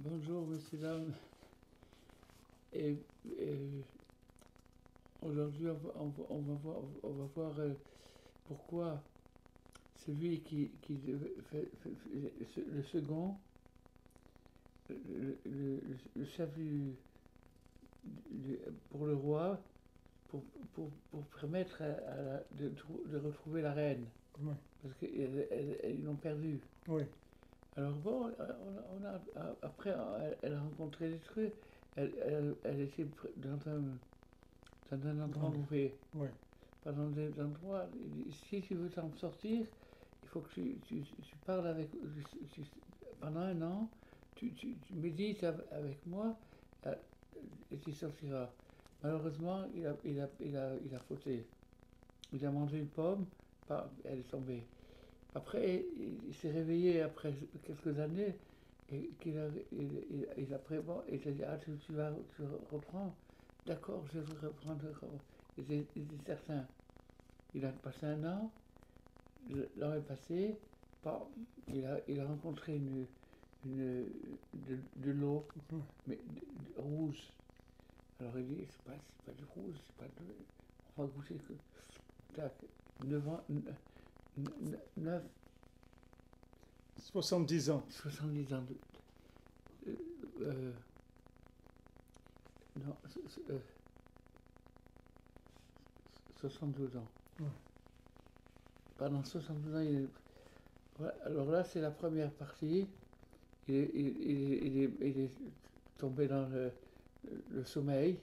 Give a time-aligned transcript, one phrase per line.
[0.00, 1.14] Bonjour, messieurs, dames.
[2.72, 3.84] Et, et
[5.20, 7.74] aujourd'hui, on va, on va- on va voir, on va voir euh,
[8.44, 9.02] pourquoi
[9.94, 13.36] celui qui, qui devait- fait- fait- fait- ce- le second,
[14.88, 15.80] le, le-
[16.14, 16.96] le chef du,
[18.04, 18.58] du-
[18.88, 19.60] pour le roi,
[20.28, 24.06] pour, pour, pour permettre à- de, trou- de retrouver la reine,
[24.38, 26.60] Oui, parce qu'ils l'ont perdue.
[26.88, 27.02] oui,
[27.76, 29.90] Alors bon, on a, on a- après,
[30.42, 31.54] elle, a rencontré des trucs.
[31.94, 33.06] Elle, elle, elle était
[33.36, 34.00] dans un,
[34.90, 36.04] dans un endroit mauvais.
[36.12, 36.30] oui,
[36.82, 37.90] Pas dans des endroits.
[38.30, 39.68] Si tu veux t'en sortir,
[40.22, 41.92] il faut que tu, tu, tu parles avec.
[42.48, 42.64] tu-
[43.20, 43.94] pendant un an,
[44.34, 44.54] tu,
[44.92, 46.40] médites av- avec moi
[46.86, 46.96] euh,
[47.70, 48.56] et tu sortiras.
[49.02, 51.54] Malheureusement, il a, il a, il a, il a fauté.
[52.32, 53.32] Il a mangé une pomme,
[54.04, 54.70] elle est tombée.
[55.34, 58.40] Après, il, s'est réveillé après quelques années
[58.88, 60.58] et qu'il a, il, il, il a
[61.08, 63.22] il a dit, ah, tu, tu vas, tu reprends.
[63.66, 64.82] D'accord, je vais reprendre.
[65.56, 66.68] Il était, certain.
[67.54, 68.54] Il a passé un an,
[69.76, 70.60] l'an est passé,
[71.02, 71.34] bon,
[71.66, 73.08] il, a, il a rencontré une,
[73.64, 75.82] une, de, de l'eau, Mhm.
[76.06, 76.40] mais de-
[76.74, 77.36] de- rouge.
[78.18, 80.48] Alors il dit, c'est pas, c'est pas du rouge, c'est pas de...
[80.96, 81.54] On va goûter que...
[82.34, 82.64] Tac,
[83.00, 83.46] 9 ans,
[84.36, 85.22] 9,
[86.96, 87.86] 70 ans.
[87.90, 88.80] 70 ans de...
[89.86, 89.96] euh,
[90.40, 90.72] euh,
[92.76, 92.96] non,
[93.50, 93.60] euh,
[96.36, 97.10] 72 ans.
[97.40, 97.46] Ouais.
[98.96, 100.10] Pendant 72 ans, il est...
[101.24, 102.88] Alors là, c'est la première partie.
[103.68, 105.34] Il est, il, est, il est
[105.98, 106.72] tombé dans le,
[107.48, 108.22] le sommeil.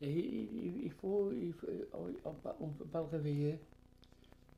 [0.00, 1.66] Et il, il faut, il faut-
[2.60, 3.60] on ne peut pas le réveiller.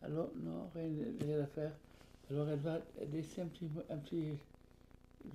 [0.02, 0.88] Alors, non, rien,
[1.20, 1.72] rien à faire.
[2.30, 2.80] Alors, elle va
[3.12, 3.68] laisser un petit.
[3.90, 4.38] Un petit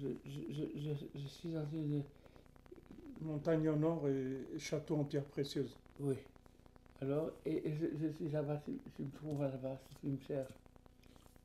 [0.02, 2.04] je, je, je, je, suis dans une.
[3.22, 5.78] Montagne en or et château en pierre précieuse.
[6.00, 6.16] Oui.
[7.02, 10.52] Alors, et, et je, suis là-bas, tu, tu me trouves là-bas, si tu me cherches.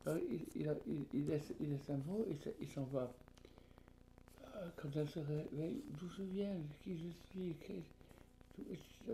[0.07, 3.13] Alors, il, il, il, il laisse, un mot et il s'en va.
[4.45, 7.57] Ah, Quand elle se réveille, d'où je viens, qui je suis,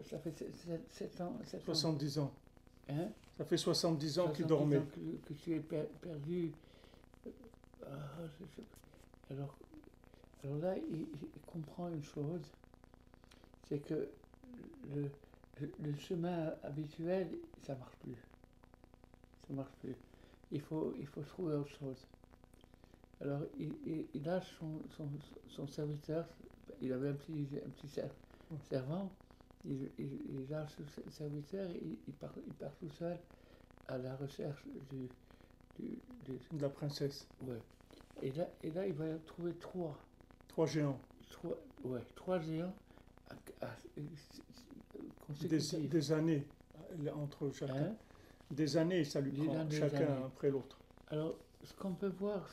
[0.05, 0.35] ça fait
[0.91, 1.39] 7 ans.
[1.45, 1.75] sept ans.
[1.75, 2.33] 70 ans.
[2.89, 3.09] Hein?
[3.37, 4.77] Ça fait 70 ans qu'il 70 dormait.
[4.79, 6.53] ans Que, que tu es per- perdu.
[7.87, 9.35] Ah, sais pas.
[9.35, 9.57] alors,
[10.45, 12.43] alors là, il, il comprend une chose,
[13.69, 14.09] c'est que
[14.95, 15.11] le,
[15.61, 17.29] le, le chemin habituel,
[17.63, 18.17] ça marche plus.
[19.47, 19.97] Ça marche plus.
[20.51, 22.09] Il faut, il faut trouver autre chose.
[23.21, 25.09] Alors, il, il, il lâche son, son,
[25.49, 26.27] son serviteur,
[26.81, 28.11] il avait un petit, un petit ser-
[28.69, 29.17] servant,
[29.65, 33.19] il, lâche le serviteur et il, il part, il part tout seul
[33.89, 35.09] à la recherche du.
[35.79, 37.27] du, du- De la princesse.
[37.43, 37.59] ouais.
[38.23, 39.99] et, là, et là, il va trouver trois.
[40.49, 40.99] Trois géants.
[41.31, 42.75] Trois, ouais, trois géants
[43.61, 43.77] à- à-
[45.41, 46.47] Des, années
[47.15, 47.75] entre chacun.
[47.75, 47.97] Hein?
[48.51, 50.25] Des années, ça lui Des prend, années, chacun années.
[50.27, 50.79] après l'autre.
[51.09, 52.47] Alors, ce qu'on peut voir,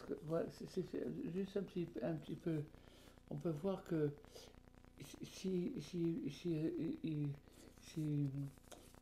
[0.52, 0.86] c'est
[1.34, 2.62] juste un petit, un petit peu,
[3.30, 4.10] on peut voir que
[5.04, 6.22] si, si, si,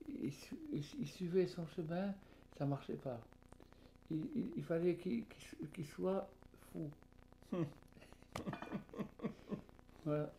[0.07, 2.15] il, si- il su- il suivait son chemin,
[2.57, 3.29] ça marchait pas.
[4.09, 5.27] Il, il- il fallait qu'il
[5.73, 6.93] qu'il soit fou.
[7.51, 7.67] Hum.
[10.03, 10.35] voilà.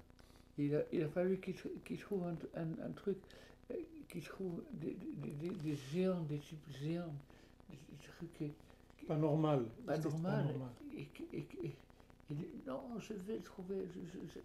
[0.58, 3.18] Il a, il a fallu qu'il qu'il trouve un, un- un truc,
[3.70, 3.76] euh,
[4.08, 7.16] qu'il trouve des, des, des- des géants, des types géants,
[7.68, 8.42] des, trucs
[9.06, 9.76] Pas normal.
[9.84, 10.74] pas C'était normal.
[10.92, 11.80] Et, et- et-
[12.30, 13.88] et- non, je vais trouver.
[13.88, 14.40] je- je- je-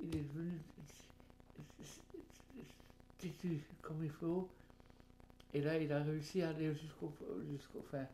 [0.00, 0.60] il, est devenu
[3.18, 4.56] têtu comme il faut.
[5.52, 8.08] Et là, il a réussi à aller jusqu'au jusqu'au fin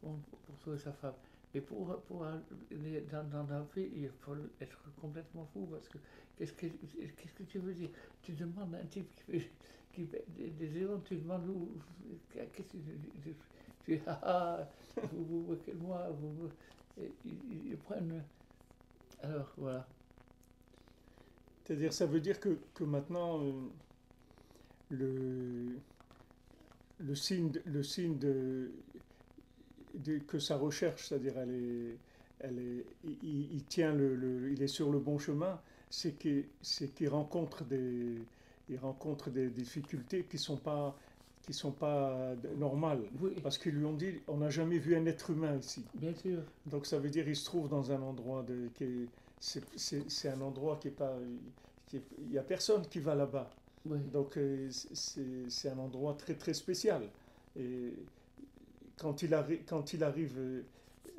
[0.00, 1.16] pour, pour trouver sa femme.
[1.54, 5.98] Mais pour, pour aller dans, dans la vie, il faut être complètement fou parce que
[6.36, 7.90] qu'est-ce que, que tu veux dire?
[8.22, 9.58] Tu demandes à un type qui fait,
[9.92, 11.80] qui des, des géants, tu demandes où.
[12.30, 12.82] Qu'est-ce que tu
[13.82, 14.70] Tu dis, ah, ah,
[15.12, 16.52] vous vous moquez de moi, vous, vous-
[16.96, 18.30] ils, ils prennent.
[19.18, 19.93] Alors, voilà.
[21.64, 23.52] C'est-à-dire, ça veut dire que, que maintenant, euh,
[24.90, 25.82] le,
[26.98, 28.72] le signe, de- le signe de,
[29.94, 32.00] de- que sa recherche, c'est-à-dire, elle est,
[32.40, 36.14] elle est, il, il- il tient le, le- il est sur le bon chemin, c'est
[36.16, 38.28] qu'il rencontre des,
[38.68, 40.98] il rencontre des difficultés qui sont pas,
[41.42, 43.10] qui sont pas normales.
[43.20, 45.86] Oui, Parce qu'ils lui ont dit, on n'a jamais vu un être humain ici.
[45.94, 46.44] bien sûr.
[46.66, 49.10] Donc ça veut dire qu'il se trouve dans un endroit de, qui est,
[49.76, 51.14] c'est, un endroit qui est pas,
[51.92, 53.50] il y a personne qui va là-bas.
[53.86, 53.98] Oui.
[54.12, 57.02] Donc euh, c'est, un endroit très très spécial.
[57.58, 57.92] Et
[58.96, 60.62] quand il, arri- quand il arrive, euh,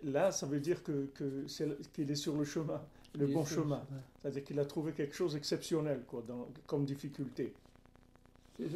[0.03, 1.45] là, ça veut dire que, que
[1.93, 2.81] qu'il est sur le chemin,
[3.13, 3.85] le Il bon chemin.
[4.21, 7.53] C'est-à-dire qu'il a trouvé quelque chose d'exceptionnel quoi, dans- comme difficulté.
[8.57, 8.69] C'est-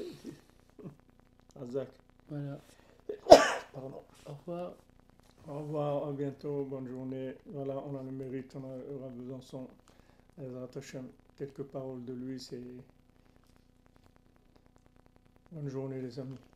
[1.60, 1.90] Razak.
[2.30, 2.60] Voilà.
[3.74, 4.04] Pardon.
[4.28, 4.74] Au revoir.
[5.46, 7.42] Au revoir, à bientôt, bonne journée.
[7.46, 8.64] Voilà, on a le mérite, on
[9.38, 9.78] a, son
[10.38, 11.14] Ezrat Hashem.
[11.36, 12.86] Quelques paroles de lui, c'est.
[15.52, 16.49] Bonne journée, les amis.